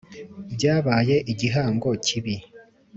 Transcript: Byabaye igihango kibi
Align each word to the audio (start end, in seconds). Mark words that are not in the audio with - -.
Byabaye 0.53 1.15
igihango 1.31 1.89
kibi 2.05 2.35